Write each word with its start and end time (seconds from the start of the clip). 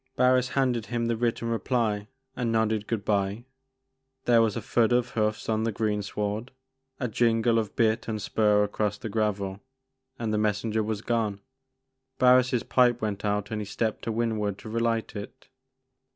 Barris 0.15 0.49
handed 0.57 0.87
him 0.87 1.05
the 1.05 1.15
written 1.15 1.47
reply 1.47 2.07
and 2.35 2.51
nodded 2.51 2.87
good 2.87 3.05
bye: 3.05 3.45
there 4.25 4.41
was 4.41 4.55
a 4.55 4.59
thud 4.63 4.91
of 4.91 5.11
hoofs 5.11 5.47
on 5.47 5.63
the 5.63 5.71
greensward, 5.71 6.49
a 6.99 7.07
jingle 7.07 7.59
of 7.59 7.75
bit 7.75 8.07
and 8.07 8.19
spur 8.19 8.63
across 8.63 8.97
the 8.97 9.09
gravel, 9.09 9.59
and 10.17 10.33
the 10.33 10.39
messenger 10.39 10.81
was 10.81 11.03
gone. 11.03 11.39
Barris* 12.17 12.51
pipe 12.63 12.99
went 12.99 13.23
out 13.23 13.51
and 13.51 13.59
be 13.59 13.65
stepped 13.65 14.03
to 14.05 14.11
windward 14.11 14.57
to 14.57 14.69
relight 14.69 15.15
it. 15.15 15.49